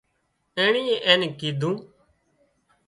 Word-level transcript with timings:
اينڻيئي 0.57 0.95
اين 1.07 1.17
نين 1.21 1.31
ڪيڌُون 1.39 1.75